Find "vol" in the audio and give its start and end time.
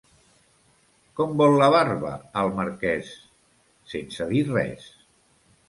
1.41-1.57